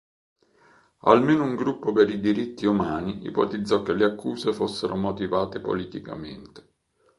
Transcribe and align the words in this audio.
Almeno 1.03 1.43
un 1.43 1.55
gruppo 1.55 1.91
per 1.91 2.09
i 2.09 2.19
diritti 2.19 2.65
umani 2.65 3.23
ipotizzò 3.27 3.83
che 3.83 3.93
le 3.93 4.05
accuse 4.05 4.51
fossero 4.51 4.95
motivate 4.95 5.59
politicamente. 5.59 6.73